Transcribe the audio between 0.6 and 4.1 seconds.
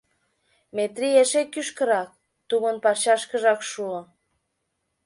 Метрий— эше кӱшкырак, тумын парчашкыжак шуо.